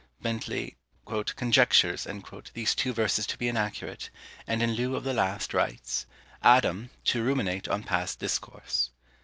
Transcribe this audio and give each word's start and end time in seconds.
Bentley 0.19 0.77
"conjectures" 1.05 2.07
these 2.55 2.73
two 2.73 2.91
verses 2.91 3.27
to 3.27 3.37
be 3.37 3.47
inaccurate, 3.47 4.09
and 4.47 4.63
in 4.63 4.71
lieu 4.73 4.95
of 4.95 5.03
the 5.03 5.13
last 5.13 5.53
writes 5.53 6.07
ADAM, 6.43 6.89
TO 7.03 7.21
RUMINATE 7.23 7.67
ON 7.67 7.83
PAST 7.83 8.17
DISCOURSE. 8.17 8.89